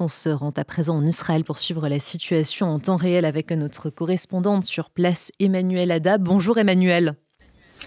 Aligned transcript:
On 0.00 0.06
se 0.06 0.28
rend 0.28 0.52
à 0.56 0.64
présent 0.64 0.96
en 0.96 1.04
Israël 1.04 1.42
pour 1.42 1.58
suivre 1.58 1.88
la 1.88 1.98
situation 1.98 2.68
en 2.68 2.78
temps 2.78 2.96
réel 2.96 3.24
avec 3.24 3.50
notre 3.50 3.90
correspondante 3.90 4.64
sur 4.64 4.90
place, 4.90 5.32
Emmanuel 5.40 5.90
Ada. 5.90 6.18
Bonjour 6.18 6.56
Emmanuel. 6.58 7.14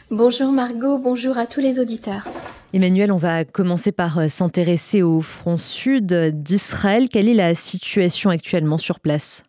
Bonjour 0.10 0.52
Margot, 0.52 1.00
bonjour 1.00 1.38
à 1.38 1.46
tous 1.46 1.62
les 1.62 1.80
auditeurs. 1.80 2.28
Emmanuel, 2.74 3.14
on 3.14 3.18
va 3.18 3.46
commencer 3.46 3.94
par 3.94 4.18
euh, 4.18 4.28
s'intéresser 4.28 5.02
au 5.02 5.22
front 5.22 5.56
sud 5.56 6.14
d'Israël. 6.44 7.08
Quelle 7.08 7.30
est 7.30 7.34
la 7.34 7.56
situation 7.56 8.30
actuellement 8.30 8.78
sur 8.78 9.00
place? 9.00 9.44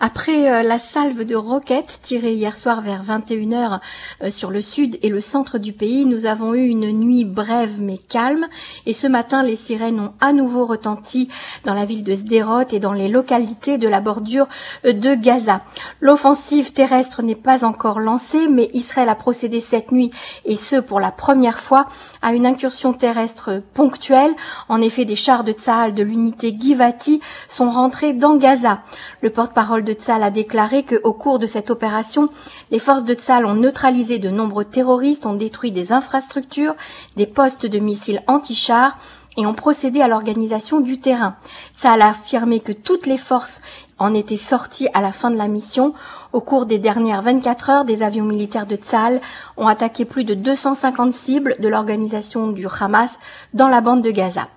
Après 0.00 0.50
euh, 0.50 0.62
la 0.62 0.78
salve 0.78 1.24
de 1.24 1.34
roquettes 1.34 2.00
tirée 2.02 2.34
hier 2.34 2.56
soir 2.56 2.80
vers 2.80 3.02
21h 3.02 3.80
euh, 4.22 4.30
sur 4.30 4.50
le 4.50 4.60
sud 4.60 4.98
et 5.02 5.08
le 5.08 5.20
centre 5.20 5.58
du 5.58 5.72
pays, 5.72 6.06
nous 6.06 6.26
avons 6.26 6.54
eu 6.54 6.66
une 6.66 6.92
nuit 6.92 7.24
brève 7.24 7.80
mais 7.80 7.98
calme 7.98 8.46
et 8.86 8.92
ce 8.92 9.06
matin 9.06 9.42
les 9.42 9.56
sirènes 9.56 10.00
ont 10.00 10.12
à 10.20 10.32
nouveau 10.32 10.64
retenti 10.66 11.28
dans 11.64 11.74
la 11.74 11.84
ville 11.84 12.04
de 12.04 12.14
Sderot 12.14 12.68
et 12.72 12.80
dans 12.80 12.92
les 12.92 13.08
localités 13.08 13.78
de 13.78 13.88
la 13.88 14.00
bordure 14.00 14.46
euh, 14.84 14.92
de 14.92 15.14
Gaza. 15.14 15.60
L'offensive 16.00 16.72
terrestre 16.72 17.22
n'est 17.22 17.34
pas 17.34 17.64
encore 17.64 18.00
lancée 18.00 18.48
mais 18.48 18.70
Israël 18.72 19.08
a 19.08 19.14
procédé 19.14 19.60
cette 19.60 19.92
nuit 19.92 20.10
et 20.44 20.56
ce 20.56 20.76
pour 20.76 21.00
la 21.00 21.10
première 21.10 21.58
fois 21.58 21.86
à 22.22 22.32
une 22.32 22.46
incursion 22.46 22.92
terrestre 22.92 23.62
ponctuelle. 23.74 24.34
En 24.68 24.80
effet, 24.80 25.04
des 25.04 25.16
chars 25.16 25.44
de 25.44 25.52
Tzahal 25.52 25.94
de 25.94 26.02
l'unité 26.02 26.56
Givati 26.58 27.20
sont 27.48 27.70
rentrés 27.70 28.12
dans 28.12 28.36
Gaza. 28.36 28.78
Le 29.22 29.30
porte-parole 29.30 29.77
de 29.84 29.92
Tzal 29.92 30.22
a 30.22 30.30
déclaré 30.30 30.84
qu'au 30.84 31.12
cours 31.12 31.38
de 31.38 31.46
cette 31.46 31.70
opération, 31.70 32.28
les 32.70 32.78
forces 32.78 33.04
de 33.04 33.14
Tzal 33.14 33.46
ont 33.46 33.54
neutralisé 33.54 34.18
de 34.18 34.30
nombreux 34.30 34.64
terroristes, 34.64 35.26
ont 35.26 35.34
détruit 35.34 35.72
des 35.72 35.92
infrastructures, 35.92 36.74
des 37.16 37.26
postes 37.26 37.66
de 37.66 37.78
missiles 37.78 38.22
anti-chars 38.26 38.96
et 39.36 39.46
ont 39.46 39.54
procédé 39.54 40.00
à 40.00 40.08
l'organisation 40.08 40.80
du 40.80 40.98
terrain. 40.98 41.36
Tzal 41.76 42.02
a 42.02 42.08
affirmé 42.08 42.60
que 42.60 42.72
toutes 42.72 43.06
les 43.06 43.16
forces 43.16 43.60
en 43.98 44.12
étaient 44.12 44.36
sorties 44.36 44.88
à 44.94 45.00
la 45.00 45.12
fin 45.12 45.30
de 45.30 45.36
la 45.36 45.48
mission. 45.48 45.94
Au 46.32 46.40
cours 46.40 46.66
des 46.66 46.78
dernières 46.78 47.22
24 47.22 47.70
heures, 47.70 47.84
des 47.84 48.02
avions 48.02 48.24
militaires 48.24 48.66
de 48.66 48.76
Tzal 48.76 49.20
ont 49.56 49.68
attaqué 49.68 50.04
plus 50.04 50.24
de 50.24 50.34
250 50.34 51.12
cibles 51.12 51.56
de 51.60 51.68
l'organisation 51.68 52.50
du 52.50 52.66
Hamas 52.80 53.18
dans 53.54 53.68
la 53.68 53.80
bande 53.80 54.02
de 54.02 54.10
Gaza. 54.10 54.48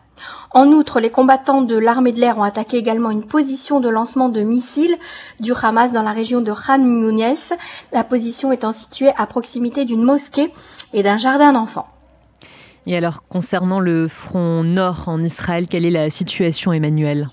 En 0.52 0.68
outre, 0.68 1.00
les 1.00 1.10
combattants 1.10 1.62
de 1.62 1.78
l'armée 1.78 2.12
de 2.12 2.20
l'air 2.20 2.38
ont 2.38 2.44
attaqué 2.44 2.78
également 2.78 3.10
une 3.10 3.26
position 3.26 3.80
de 3.80 3.90
lancement 3.90 4.30
de 4.30 4.42
missiles 4.42 4.96
du 5.40 5.54
Hamas 5.62 5.94
dans 5.94 6.04
la 6.04 6.12
région 6.12 6.42
de 6.42 6.52
Khan 6.52 6.80
Younes, 6.80 7.36
la 7.92 8.04
position 8.04 8.52
étant 8.52 8.72
située 8.72 9.12
à 9.18 9.26
proximité 9.26 9.86
d'une 9.86 10.04
mosquée 10.04 10.52
et 10.94 11.04
d'un 11.04 11.18
jardin 11.18 11.54
d'enfants. 11.54 11.88
Et 12.88 12.98
alors, 12.98 13.24
concernant 13.30 13.80
le 13.80 14.08
front 14.08 14.64
nord 14.64 15.04
en 15.08 15.24
Israël, 15.24 15.68
quelle 15.68 15.86
est 15.86 15.92
la 15.92 16.10
situation, 16.10 16.74
Emmanuel? 16.74 17.30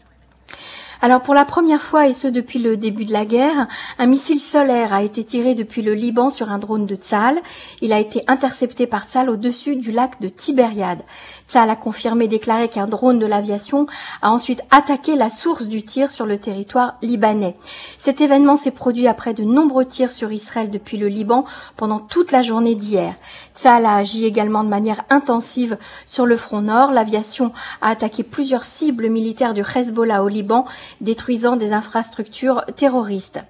Alors 1.00 1.20
pour 1.20 1.34
la 1.34 1.44
première 1.44 1.80
fois, 1.80 2.08
et 2.08 2.12
ce 2.12 2.26
depuis 2.26 2.58
le 2.58 2.76
début 2.76 3.04
de 3.04 3.12
la 3.12 3.24
guerre, 3.24 3.68
un 3.98 4.06
missile 4.06 4.40
solaire 4.40 4.92
a 4.92 5.02
été 5.02 5.22
tiré 5.22 5.54
depuis 5.54 5.82
le 5.82 5.94
Liban 5.94 6.28
sur 6.28 6.50
un 6.50 6.58
drone 6.58 6.86
de 6.86 6.96
Tzal. 6.96 7.38
Il 7.80 7.92
a 7.92 8.00
été 8.00 8.24
intercepté 8.26 8.88
par 8.88 9.08
Tzal 9.08 9.30
au-dessus 9.30 9.76
du 9.76 9.92
lac 9.92 10.20
de 10.20 10.26
Tibériade. 10.26 11.02
Tzal 11.48 11.70
a 11.70 11.76
confirmé, 11.76 12.26
déclaré 12.26 12.68
qu'un 12.68 12.86
drone 12.86 13.20
de 13.20 13.26
l'aviation 13.26 13.86
a 14.22 14.32
ensuite 14.32 14.62
attaqué 14.70 15.14
la 15.14 15.28
source 15.28 15.68
du 15.68 15.84
tir 15.84 16.10
sur 16.10 16.26
le 16.26 16.36
territoire 16.36 16.96
libanais. 17.00 17.54
Cet 17.96 18.20
événement 18.20 18.56
s'est 18.56 18.72
produit 18.72 19.06
après 19.06 19.34
de 19.34 19.44
nombreux 19.44 19.84
tirs 19.84 20.10
sur 20.10 20.32
Israël 20.32 20.68
depuis 20.68 20.96
le 20.96 21.06
Liban 21.06 21.44
pendant 21.76 22.00
toute 22.00 22.32
la 22.32 22.42
journée 22.42 22.74
d'hier. 22.74 23.14
Tzal 23.54 23.86
a 23.86 23.96
agi 23.96 24.24
également 24.24 24.64
de 24.64 24.68
manière 24.68 25.04
intensive 25.10 25.78
sur 26.06 26.26
le 26.26 26.36
front 26.36 26.62
nord. 26.62 26.90
L'aviation 26.90 27.52
a 27.82 27.90
attaqué 27.90 28.24
plusieurs 28.24 28.64
cibles 28.64 29.08
militaires 29.08 29.54
du 29.54 29.62
Hezbollah 29.62 30.24
au 30.24 30.28
Liban 30.28 30.66
détruisant 31.00 31.56
des 31.56 31.72
infrastructures 31.72 32.64
terroristes. 32.76 33.40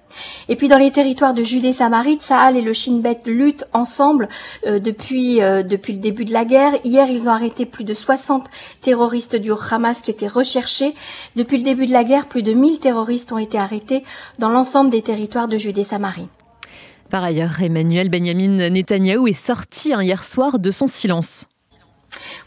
Et 0.47 0.55
puis 0.55 0.67
dans 0.67 0.77
les 0.77 0.91
territoires 0.91 1.33
de 1.33 1.43
Judée-Samarie, 1.43 2.17
Sahal 2.19 2.57
et 2.57 2.61
le 2.61 2.73
Shin 2.73 2.99
Bet 2.99 3.19
luttent 3.27 3.67
ensemble 3.73 4.29
euh, 4.65 4.79
depuis, 4.79 5.41
euh, 5.41 5.63
depuis 5.63 5.93
le 5.93 5.99
début 5.99 6.25
de 6.25 6.33
la 6.33 6.45
guerre. 6.45 6.73
Hier, 6.83 7.07
ils 7.09 7.27
ont 7.27 7.31
arrêté 7.31 7.65
plus 7.65 7.83
de 7.83 7.93
60 7.93 8.45
terroristes 8.81 9.35
du 9.35 9.51
Hamas 9.71 10.01
qui 10.01 10.11
étaient 10.11 10.27
recherchés. 10.27 10.93
Depuis 11.35 11.57
le 11.57 11.63
début 11.63 11.87
de 11.87 11.93
la 11.93 12.03
guerre, 12.03 12.27
plus 12.27 12.43
de 12.43 12.53
1000 12.53 12.79
terroristes 12.79 13.31
ont 13.31 13.37
été 13.37 13.57
arrêtés 13.57 14.03
dans 14.39 14.49
l'ensemble 14.49 14.89
des 14.89 15.01
territoires 15.01 15.47
de 15.47 15.57
Judée-Samarie. 15.57 16.27
Par 17.09 17.23
ailleurs, 17.23 17.61
Emmanuel 17.61 18.09
Benjamin 18.09 18.69
Netanyahou 18.69 19.27
est 19.27 19.33
sorti 19.33 19.93
hier 19.99 20.23
soir 20.23 20.59
de 20.59 20.69
son 20.69 20.85
silence. 20.85 21.48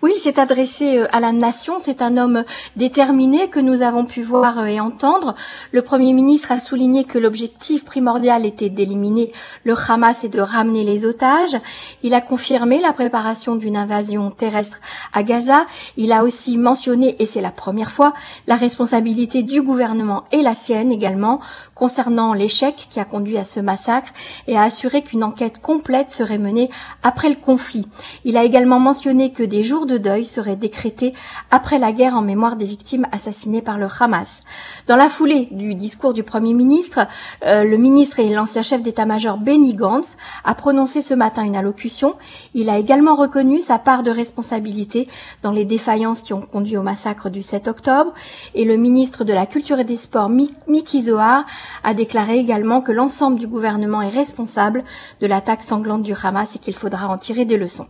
Oui, 0.03 0.11
il 0.17 0.21
s'est 0.21 0.41
adressé 0.41 0.99
euh, 0.99 1.07
à 1.13 1.21
la 1.21 1.31
nation. 1.31 1.75
C'est 1.79 2.03
un 2.03 2.17
homme 2.17 2.43
déterminé 2.75 3.47
que 3.47 3.61
nous 3.61 3.83
avons 3.83 4.05
pu 4.05 4.21
voir 4.21 4.59
euh, 4.59 4.65
et 4.65 4.81
entendre. 4.81 5.37
Le 5.71 5.81
Premier 5.81 6.13
ministre 6.13 6.51
a 6.51 6.59
souligné 6.59 7.05
que 7.05 7.21
l'objectif 7.21 7.85
primordial 7.85 8.45
était 8.45 8.69
d'éliminer 8.69 9.31
le 9.63 9.77
Hamas 9.89 10.25
et 10.25 10.29
de 10.29 10.41
ramener 10.41 10.83
les 10.83 11.05
otages. 11.05 11.57
Il 12.03 12.15
a 12.15 12.21
confirmé 12.21 12.81
la 12.81 12.93
préparation 12.93 13.55
d'une 13.55 13.77
invasion 13.77 14.33
terrestre 14.33 14.81
à 15.13 15.23
Gaza. 15.23 15.67
Il 15.97 16.11
a 16.11 16.25
aussi 16.25 16.59
mentionné, 16.59 17.15
et 17.21 17.25
c'est 17.25 17.41
la 17.41 17.53
première 17.53 17.93
fois, 17.93 18.13
la 18.49 18.57
responsabilité 18.57 19.45
du 19.45 19.63
gouvernement 19.63 20.25
et 20.33 20.43
la 20.43 20.55
sienne 20.55 20.91
également 20.91 21.39
concernant 21.77 22.35
l'échec 22.35 22.75
qui 22.91 22.99
a 22.99 23.05
conduit 23.05 23.39
à 23.39 23.45
ce 23.45 23.61
massacre 23.61 24.13
et 24.49 24.57
a 24.57 24.63
assuré 24.63 25.03
qu'une 25.03 25.23
enquête 25.23 25.61
complète 25.61 26.11
serait 26.11 26.39
menée 26.39 26.71
après 27.05 27.29
le 27.29 27.37
conflit. 27.37 27.87
Il 28.25 28.37
a 28.37 28.43
également 28.43 28.81
mentionné 28.81 29.31
que 29.31 29.45
des 29.45 29.63
jours 29.63 29.87
de 29.87 29.92
de 29.93 29.99
deuil 29.99 30.25
serait 30.25 30.57
décrété 30.57 31.13
après 31.51 31.79
la 31.79 31.93
guerre 31.93 32.17
en 32.17 32.23
mémoire 32.23 32.57
des 32.57 32.65
victimes 32.65 33.07
assassinées 33.13 33.63
par 33.63 33.79
le 33.79 33.87
Hamas. 34.01 34.41
Dans 34.87 34.97
la 34.97 35.09
foulée 35.09 35.49
du 35.51 35.75
discours 35.75 36.15
du 36.15 36.23
Premier 36.23 36.55
ministre, 36.55 37.07
euh, 37.47 37.65
le 37.65 37.77
ministre 37.77 38.21
et 38.21 38.33
l'ancien 38.33 38.63
chef 38.63 38.83
d'état-major 38.83 39.37
Benny 39.37 39.75
Gantz 39.75 40.17
a 40.45 40.55
prononcé 40.55 41.03
ce 41.03 41.15
matin 41.15 41.45
une 41.45 41.57
allocution. 41.57 42.15
Il 42.55 42.71
a 42.71 42.79
également 42.79 43.15
reconnu 43.15 43.61
sa 43.61 43.79
part 43.79 44.03
de 44.03 44.11
responsabilité 44.11 45.09
dans 45.43 45.53
les 45.53 45.65
défaillances 45.65 46.23
qui 46.23 46.33
ont 46.33 46.41
conduit 46.41 46.77
au 46.77 46.83
massacre 46.83 47.29
du 47.29 47.43
7 47.43 47.69
octobre. 47.69 48.13
Et 48.55 48.65
le 48.65 48.77
ministre 48.77 49.25
de 49.25 49.33
la 49.33 49.47
Culture 49.47 49.79
et 49.79 49.85
des 49.85 49.97
Sports, 49.97 50.31
Miki 50.31 51.03
Zohar, 51.03 51.45
a 51.85 51.95
déclaré 51.95 52.39
également 52.39 52.81
que 52.81 52.93
l'ensemble 52.93 53.39
du 53.39 53.47
gouvernement 53.47 54.03
est 54.03 54.09
responsable 54.09 54.85
de 55.21 55.27
l'attaque 55.27 55.63
sanglante 55.63 56.03
du 56.03 56.15
Hamas 56.23 56.57
et 56.57 56.59
qu'il 56.59 56.75
faudra 56.75 57.09
en 57.09 57.19
tirer 57.19 57.45
des 57.45 57.59
leçons. 57.59 57.87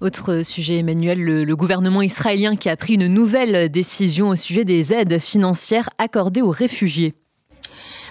Autre 0.00 0.40
sujet, 0.42 0.78
Emmanuel, 0.78 1.22
le, 1.22 1.56
gouvernement 1.56 2.00
israélien 2.00 2.56
qui 2.56 2.70
a 2.70 2.76
pris 2.76 2.94
une 2.94 3.06
nouvelle 3.06 3.68
décision 3.68 4.30
au 4.30 4.36
sujet 4.36 4.64
des 4.64 4.94
aides 4.94 5.18
financières 5.18 5.90
accordées 5.98 6.40
aux 6.40 6.50
réfugiés. 6.50 7.14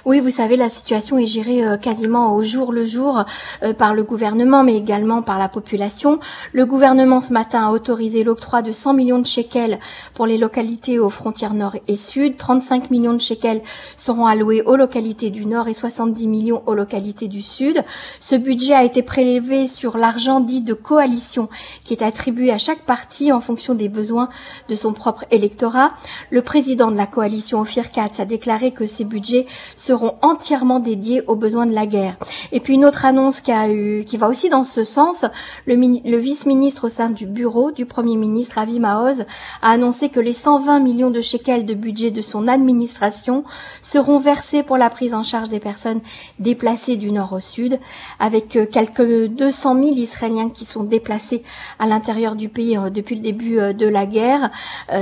Oui, 0.09 0.21
vous 0.21 0.31
savez, 0.31 0.57
la 0.57 0.69
situation 0.69 1.19
est 1.19 1.27
gérée 1.27 1.63
euh, 1.63 1.77
quasiment 1.77 2.33
au 2.33 2.41
jour 2.41 2.73
le 2.73 2.83
jour 2.83 3.23
euh, 3.61 3.75
par 3.75 3.93
le 3.93 4.01
gouvernement, 4.01 4.63
mais 4.63 4.75
également 4.75 5.21
par 5.21 5.37
la 5.37 5.49
population. 5.49 6.19
Le 6.51 6.65
gouvernement 6.65 7.21
ce 7.21 7.31
matin 7.31 7.67
a 7.67 7.71
autorisé 7.71 8.23
l'octroi 8.23 8.63
de 8.63 8.71
100 8.71 8.95
millions 8.95 9.19
de 9.19 9.27
shekels 9.27 9.77
pour 10.15 10.25
les 10.25 10.39
localités 10.39 10.97
aux 10.97 11.11
frontières 11.11 11.53
nord 11.53 11.75
et 11.87 11.95
sud. 11.95 12.37
35 12.37 12.89
millions 12.89 13.13
de 13.13 13.21
shekels 13.21 13.61
seront 13.97 14.25
alloués 14.25 14.63
aux 14.63 14.77
localités 14.77 15.29
du 15.29 15.45
nord 15.45 15.67
et 15.67 15.73
70 15.73 16.27
millions 16.27 16.63
aux 16.65 16.73
localités 16.73 17.27
du 17.27 17.43
sud. 17.43 17.85
Ce 18.19 18.33
budget 18.33 18.73
a 18.73 18.83
été 18.83 19.03
prélevé 19.03 19.67
sur 19.67 19.95
l'argent 19.95 20.39
dit 20.39 20.61
de 20.61 20.73
coalition 20.73 21.49
qui 21.83 21.93
est 21.93 22.01
attribué 22.01 22.51
à 22.51 22.57
chaque 22.57 22.81
parti 22.81 23.31
en 23.31 23.39
fonction 23.39 23.75
des 23.75 23.89
besoins 23.89 24.29
de 24.69 24.75
son 24.75 24.91
propre 24.91 25.25
électorat. 25.29 25.89
Le 26.31 26.41
président 26.41 26.89
de 26.89 26.97
la 26.97 27.05
coalition, 27.05 27.61
Ophir 27.61 27.91
Katz, 27.91 28.19
a 28.19 28.25
déclaré 28.25 28.71
que 28.71 28.87
ces 28.87 29.05
budgets 29.05 29.45
seront 29.77 29.98
entièrement 30.21 30.79
dédiés 30.79 31.21
aux 31.27 31.35
besoins 31.35 31.65
de 31.65 31.73
la 31.73 31.85
guerre. 31.85 32.17
Et 32.51 32.59
puis 32.59 32.75
une 32.75 32.85
autre 32.85 33.05
annonce 33.05 33.41
qui, 33.41 33.51
a 33.51 33.69
eu, 33.69 34.03
qui 34.05 34.17
va 34.17 34.27
aussi 34.27 34.49
dans 34.49 34.63
ce 34.63 34.83
sens, 34.83 35.25
le, 35.65 36.17
vice-ministre 36.17 36.85
au 36.85 36.89
sein 36.89 37.09
du 37.09 37.25
bureau 37.25 37.71
du 37.71 37.85
Premier 37.85 38.15
ministre, 38.15 38.57
Avi 38.57 38.79
Maoz, 38.79 39.25
a 39.61 39.71
annoncé 39.71 40.09
que 40.09 40.19
les 40.19 40.33
120 40.33 40.79
millions 40.79 41.11
de 41.11 41.21
shekels 41.21 41.65
de 41.65 41.73
budget 41.73 42.11
de 42.11 42.21
son 42.21 42.47
administration 42.47 43.43
seront 43.81 44.19
versés 44.19 44.63
pour 44.63 44.77
la 44.77 44.89
prise 44.89 45.13
en 45.13 45.23
charge 45.23 45.49
des 45.49 45.59
personnes 45.59 46.01
déplacées 46.39 46.97
du 46.97 47.11
nord 47.11 47.33
au 47.33 47.39
sud, 47.39 47.79
avec 48.19 48.55
euh, 48.55 48.65
quelques 48.65 49.27
200 49.27 49.75
000 49.75 49.85
Israéliens 49.95 50.49
qui 50.49 50.65
sont 50.65 50.83
déplacés 50.83 51.43
à 51.79 51.87
l'intérieur 51.87 52.35
du 52.35 52.49
pays 52.49 52.77
euh, 52.77 52.89
depuis 52.89 53.15
le 53.15 53.21
début 53.21 53.59
euh, 53.59 53.73
de 53.73 53.87
la 53.87 54.05
guerre. 54.05 54.49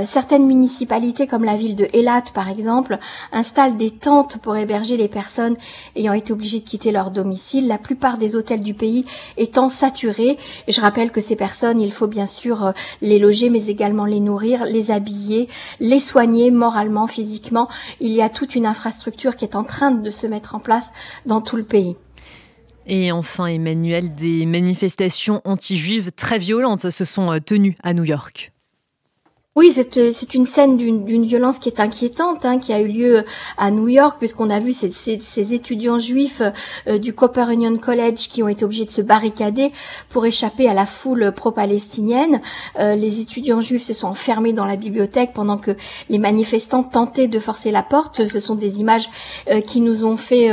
certaines 0.04 0.46
municipalités, 0.46 1.26
comme 1.26 1.44
la 1.44 1.56
ville 1.56 1.76
de 1.76 1.88
Elat 1.92 2.22
par 2.34 2.48
exemple, 2.48 2.98
installent 3.32 3.76
des 3.76 3.90
tentes 3.90 4.38
pour 4.38 4.56
héberger 4.56 4.77
les 4.96 5.08
personnes 5.08 5.56
ayant 5.96 6.12
été 6.12 6.32
obligées 6.32 6.60
de 6.60 6.64
quitter 6.64 6.92
leur 6.92 7.10
domicile, 7.10 7.68
la 7.68 7.78
plupart 7.78 8.18
des 8.18 8.36
hôtels 8.36 8.62
du 8.62 8.74
pays 8.74 9.04
étant 9.36 9.68
saturés. 9.68 10.36
Je 10.68 10.80
rappelle 10.80 11.10
que 11.10 11.20
ces 11.20 11.36
personnes, 11.36 11.80
il 11.80 11.92
faut 11.92 12.06
bien 12.06 12.26
sûr 12.26 12.66
euh, 12.66 12.72
les 13.02 13.18
loger, 13.18 13.50
mais 13.50 13.66
également 13.66 14.04
les 14.04 14.20
nourrir, 14.20 14.64
les 14.64 14.90
habiller, 14.90 15.48
les 15.80 16.00
soigner 16.00 16.50
moralement, 16.50 17.06
physiquement. 17.06 17.68
Il 18.00 18.12
y 18.12 18.22
a 18.22 18.28
toute 18.28 18.54
une 18.54 18.66
infrastructure 18.66 19.36
qui 19.36 19.44
est 19.44 19.56
en 19.56 19.64
train 19.64 19.90
de 19.90 20.10
se 20.10 20.26
mettre 20.26 20.54
en 20.54 20.60
place 20.60 20.92
dans 21.26 21.40
tout 21.40 21.56
le 21.56 21.64
pays. 21.64 21.96
Et 22.86 23.12
enfin, 23.12 23.46
Emmanuel, 23.46 24.14
des 24.14 24.46
manifestations 24.46 25.42
anti-juives 25.44 26.10
très 26.12 26.38
violentes 26.38 26.88
se 26.88 27.04
sont 27.04 27.30
euh, 27.30 27.38
tenues 27.38 27.76
à 27.82 27.92
New 27.92 28.04
York. 28.04 28.52
Oui, 29.58 29.72
c'est 29.72 30.34
une 30.34 30.44
scène 30.44 30.76
d'une 30.76 31.24
violence 31.24 31.58
qui 31.58 31.68
est 31.68 31.80
inquiétante, 31.80 32.44
hein, 32.44 32.60
qui 32.60 32.72
a 32.72 32.80
eu 32.80 32.86
lieu 32.86 33.24
à 33.56 33.72
New 33.72 33.88
York, 33.88 34.14
puisqu'on 34.16 34.50
a 34.50 34.60
vu 34.60 34.72
ces, 34.72 34.86
ces, 34.86 35.18
ces, 35.20 35.52
étudiants 35.52 35.98
juifs 35.98 36.42
euh, 36.86 36.98
du 36.98 37.12
Copper 37.12 37.46
Union 37.50 37.76
College 37.76 38.28
qui 38.28 38.40
ont 38.44 38.46
été 38.46 38.64
obligés 38.64 38.84
de 38.84 38.92
se 38.92 39.02
barricader 39.02 39.72
pour 40.10 40.24
échapper 40.26 40.68
à 40.68 40.74
la 40.74 40.86
foule 40.86 41.32
pro-palestinienne. 41.32 42.40
Euh, 42.78 42.94
les 42.94 43.20
étudiants 43.20 43.60
juifs 43.60 43.82
se 43.82 43.94
sont 43.94 44.06
enfermés 44.06 44.52
dans 44.52 44.64
la 44.64 44.76
bibliothèque 44.76 45.32
pendant 45.34 45.58
que 45.58 45.72
les 46.08 46.18
manifestants 46.18 46.84
tentaient 46.84 47.26
de 47.26 47.40
forcer 47.40 47.72
la 47.72 47.82
porte. 47.82 48.28
Ce 48.28 48.38
sont 48.38 48.54
des 48.54 48.78
images 48.78 49.10
euh, 49.50 49.60
qui 49.60 49.80
nous 49.80 50.04
ont 50.04 50.16
fait 50.16 50.50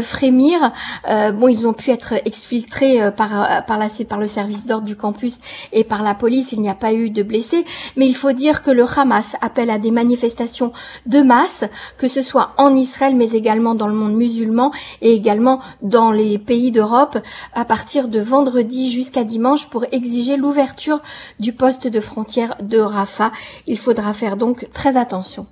frémir. 0.00 0.72
bon, 1.04 1.48
ils 1.48 1.68
ont 1.68 1.74
pu 1.74 1.90
être 1.90 2.14
exfiltrés 2.24 3.12
par, 3.12 3.66
par, 3.66 3.76
la, 3.76 3.88
par 4.08 4.18
le 4.18 4.26
service 4.26 4.64
d'ordre 4.64 4.86
du 4.86 4.96
campus 4.96 5.40
et 5.72 5.84
par 5.84 6.02
la 6.02 6.14
police. 6.14 6.52
Il 6.52 6.62
n'y 6.62 6.70
a 6.70 6.74
pas 6.74 6.94
eu 6.94 7.10
de 7.10 7.22
blessés, 7.22 7.62
mais 7.96 8.06
il 8.06 8.14
faut 8.14 8.32
dire 8.32 8.45
dire 8.46 8.62
que 8.62 8.70
le 8.70 8.84
Hamas 8.84 9.34
appelle 9.40 9.70
à 9.70 9.78
des 9.78 9.90
manifestations 9.90 10.72
de 11.06 11.20
masse, 11.20 11.64
que 11.98 12.06
ce 12.06 12.22
soit 12.22 12.52
en 12.58 12.76
Israël, 12.76 13.16
mais 13.16 13.30
également 13.32 13.74
dans 13.74 13.88
le 13.88 13.94
monde 13.94 14.14
musulman 14.14 14.70
et 15.02 15.12
également 15.14 15.60
dans 15.82 16.12
les 16.12 16.38
pays 16.38 16.70
d'Europe, 16.70 17.18
à 17.54 17.64
partir 17.64 18.06
de 18.06 18.20
vendredi 18.20 18.88
jusqu'à 18.88 19.24
dimanche 19.24 19.68
pour 19.68 19.84
exiger 19.90 20.36
l'ouverture 20.36 21.00
du 21.40 21.52
poste 21.52 21.88
de 21.88 21.98
frontière 21.98 22.54
de 22.62 22.78
Rafah. 22.78 23.32
Il 23.66 23.78
faudra 23.78 24.12
faire 24.12 24.36
donc 24.36 24.70
très 24.72 24.96
attention. 24.96 25.46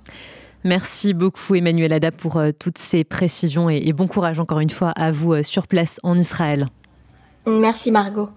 Merci 0.63 1.13
beaucoup 1.13 1.53
Emmanuel 1.53 1.91
Ada 1.91 2.11
pour 2.11 2.37
euh, 2.37 2.51
toutes 2.57 2.77
ces 2.77 3.03
précisions 3.03 3.69
et 3.69 3.91
bon 3.91 4.07
courage 4.07 4.39
encore 4.39 4.61
une 4.61 4.69
fois 4.69 4.91
à 4.91 5.11
vous 5.11 5.33
euh, 5.33 5.43
sur 5.43 5.67
place 5.67 5.99
en 6.01 6.17
Israël. 6.17 6.69
Merci 7.45 7.91
Margot. 7.91 8.29